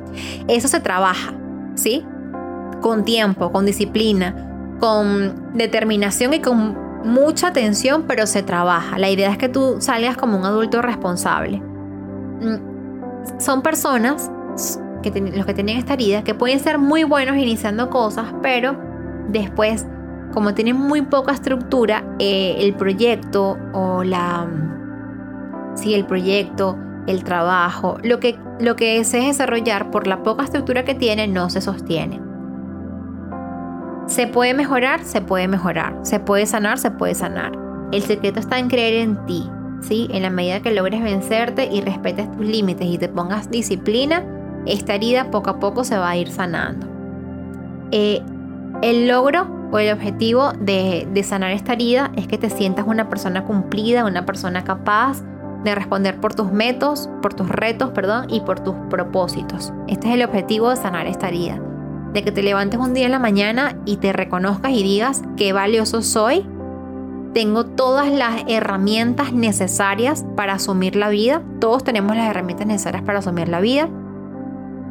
[0.47, 1.33] Eso se trabaja,
[1.75, 2.05] ¿sí?
[2.81, 8.99] Con tiempo, con disciplina, con determinación y con mucha atención, pero se trabaja.
[8.99, 11.59] La idea es que tú salgas como un adulto responsable.
[11.59, 14.29] Mm, son personas,
[15.01, 18.79] que los que tienen esta herida, que pueden ser muy buenos iniciando cosas, pero
[19.29, 19.87] después
[20.33, 24.47] como tienen muy poca estructura, eh, el proyecto o la...
[25.75, 30.83] Sí, el proyecto, el trabajo, lo que, lo que se desarrollar por la poca estructura
[30.83, 32.19] que tiene no se sostiene.
[34.07, 35.03] ¿Se puede mejorar?
[35.03, 35.99] Se puede mejorar.
[36.03, 36.79] ¿Se puede sanar?
[36.79, 37.51] Se puede sanar.
[37.91, 39.49] El secreto está en creer en ti,
[39.81, 40.07] ¿sí?
[40.11, 44.25] En la medida que logres vencerte y respetes tus límites y te pongas disciplina,
[44.65, 46.87] esta herida poco a poco se va a ir sanando.
[47.91, 48.21] Eh,
[48.81, 53.43] el logro o el objetivo de, sanar esta herida es que te sientas una persona
[53.43, 55.23] cumplida, una persona capaz
[55.63, 59.73] de responder por tus métodos, por tus retos, perdón, y por tus propósitos.
[59.87, 61.59] Este es el objetivo de sanar esta herida.
[62.13, 65.51] De que te levantes un día en la mañana y te reconozcas y digas qué
[65.51, 66.45] valioso soy.
[67.33, 71.41] Tengo todas las herramientas necesarias para asumir la vida.
[71.59, 73.89] Todos tenemos las herramientas necesarias para asumir la vida.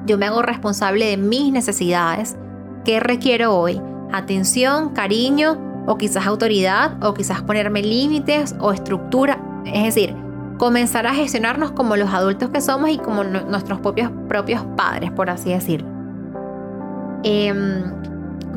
[0.04, 2.36] Yo me hago responsable de mis necesidades.
[2.84, 3.80] ¿Qué requiero hoy?
[4.12, 9.38] Atención, cariño o quizás autoridad o quizás ponerme límites o estructura.
[9.64, 10.14] Es decir,
[10.58, 15.50] comenzar a gestionarnos como los adultos que somos y como nuestros propios, padres, por así
[15.50, 15.88] decirlo.
[17.22, 17.82] Em,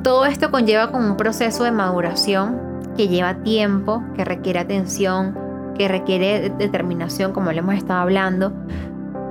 [0.03, 2.59] todo esto conlleva como un proceso de maduración
[2.95, 5.37] que lleva tiempo, que requiere atención,
[5.75, 8.53] que requiere determinación, como le hemos estado hablando,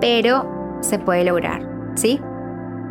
[0.00, 1.62] pero se puede lograr,
[1.94, 2.20] ¿sí?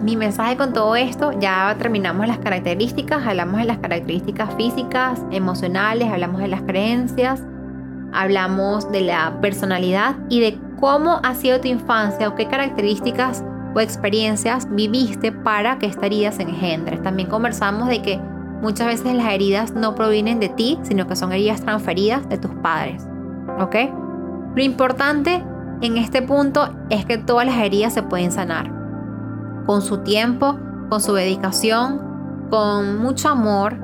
[0.01, 6.11] Mi mensaje con todo esto, ya terminamos las características, hablamos de las características físicas, emocionales,
[6.11, 7.41] hablamos de las creencias,
[8.13, 13.43] hablamos de la personalidad y de cómo ha sido tu infancia o qué características
[13.73, 16.97] o experiencias viviste para que esta herida se engendre.
[16.97, 18.19] También conversamos de que
[18.61, 22.51] muchas veces las heridas no provienen de ti, sino que son heridas transferidas de tus
[22.55, 23.07] padres.
[23.59, 23.75] ¿Ok?
[24.55, 25.43] Lo importante
[25.81, 28.76] en este punto es que todas las heridas se pueden sanar
[29.67, 30.57] con su tiempo,
[30.89, 32.01] con su dedicación,
[32.49, 33.77] con mucho amor,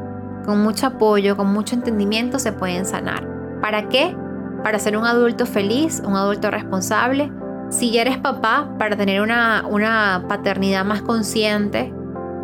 [0.45, 3.27] con mucho apoyo, con mucho entendimiento se pueden sanar.
[3.61, 4.15] ¿Para qué?
[4.63, 7.31] Para ser un adulto feliz, un adulto responsable.
[7.69, 11.93] Si ya eres papá, para tener una, una paternidad más consciente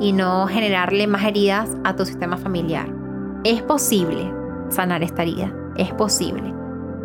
[0.02, 2.88] y no generarle más heridas a tu sistema familiar.
[3.46, 4.34] Es posible
[4.70, 6.54] sanar esta herida, es posible.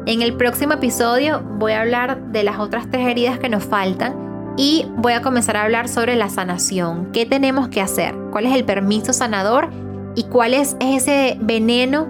[0.06, 4.24] En el próximo episodio voy a hablar de las otras tres heridas que nos faltan
[4.56, 7.10] y voy a comenzar a hablar sobre la sanación.
[7.12, 8.14] ¿Qué tenemos que hacer?
[8.30, 9.70] ¿Cuál es el permiso sanador?
[10.14, 12.06] ¿Y cuál es ese veneno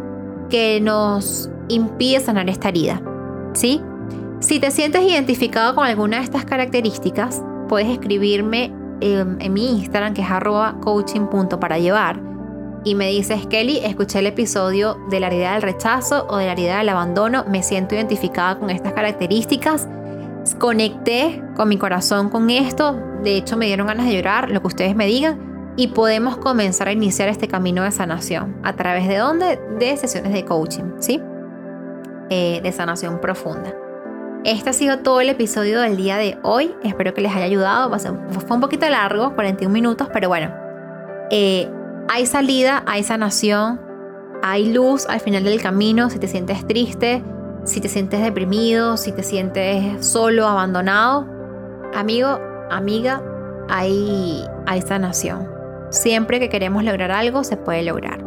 [0.51, 3.01] que nos impide sanar esta herida?
[3.55, 3.81] ¿Sí?
[4.41, 10.13] Si te sientes identificado con alguna de estas características, puedes escribirme en, en mi Instagram,
[10.13, 10.77] que es arroba
[11.79, 12.21] llevar.
[12.85, 16.53] Y me dices, Kelly, escuché el episodio de la herida del rechazo o de la
[16.53, 19.89] herida del abandono, me siento identificada con estas características
[20.59, 24.67] conecté con mi corazón con esto, de hecho me dieron ganas de llorar, lo que
[24.67, 28.57] ustedes me digan, y podemos comenzar a iniciar este camino de sanación.
[28.63, 29.59] ¿A través de dónde?
[29.79, 31.21] De sesiones de coaching, ¿sí?
[32.31, 33.75] Eh, de sanación profunda.
[34.45, 36.75] Este ha sido todo el episodio del día de hoy.
[36.83, 37.91] Espero que les haya ayudado.
[37.99, 40.55] Fue un poquito largo, 41 minutos, pero bueno.
[41.31, 41.69] Eh,
[42.09, 43.81] hay salida, hay sanación,
[44.43, 46.11] hay luz al final del camino.
[46.11, 47.23] Si te sientes triste,
[47.65, 51.27] si te sientes deprimido, si te sientes solo, abandonado,
[51.95, 52.39] amigo,
[52.71, 53.23] amiga,
[53.69, 55.49] hay, hay sanación.
[55.91, 58.23] Siempre que queremos lograr algo, se puede lograr.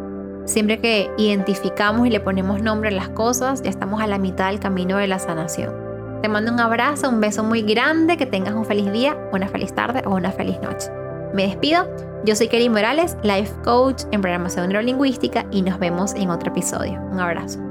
[0.46, 4.50] Siempre que identificamos y le ponemos nombre a las cosas, ya estamos a la mitad
[4.50, 5.74] del camino de la sanación.
[6.22, 9.74] Te mando un abrazo, un beso muy grande, que tengas un feliz día, una feliz
[9.74, 10.90] tarde o una feliz noche.
[11.34, 11.88] Me despido,
[12.26, 17.00] yo soy Kelly Morales, Life Coach en programación neurolingüística y nos vemos en otro episodio.
[17.12, 17.67] Un abrazo.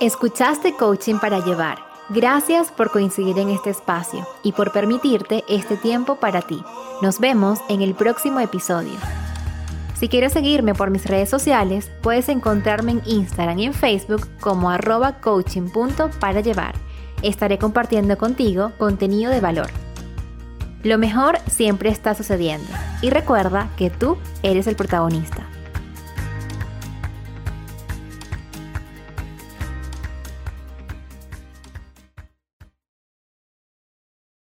[0.00, 1.76] Escuchaste Coaching para Llevar.
[2.08, 6.64] Gracias por coincidir en este espacio y por permitirte este tiempo para ti.
[7.02, 8.94] Nos vemos en el próximo episodio.
[9.92, 14.70] Si quieres seguirme por mis redes sociales, puedes encontrarme en Instagram y en Facebook como
[14.70, 15.68] arroba coaching
[16.18, 16.76] para llevar.
[17.20, 19.68] Estaré compartiendo contigo contenido de valor.
[20.82, 22.72] Lo mejor siempre está sucediendo
[23.02, 25.46] y recuerda que tú eres el protagonista.